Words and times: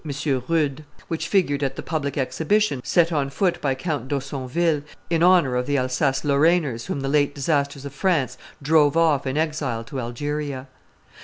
Rudde, 0.03 0.83
which 1.09 1.27
figured 1.27 1.61
at 1.61 1.75
the 1.75 1.83
public 1.83 2.17
exhibition 2.17 2.81
set 2.83 3.11
on 3.11 3.29
foot 3.29 3.61
by 3.61 3.75
Count 3.75 4.07
d'Haussonville, 4.07 4.81
in 5.11 5.21
honor 5.21 5.55
of 5.55 5.67
the 5.67 5.77
Alsace 5.77 6.23
Lorrainers 6.23 6.87
whom 6.87 7.01
the 7.01 7.07
late 7.07 7.35
disasters 7.35 7.85
of 7.85 7.93
France 7.93 8.35
drove 8.63 8.97
off 8.97 9.27
in 9.27 9.37
exile 9.37 9.83
to 9.83 9.99
Algeria. 9.99 10.67